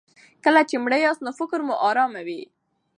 [0.43, 2.41] کله چې مړه یاست نو فکر مو ارام وي.